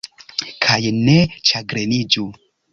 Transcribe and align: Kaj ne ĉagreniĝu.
Kaj 0.67 0.79
ne 0.97 1.19
ĉagreniĝu. 1.51 2.29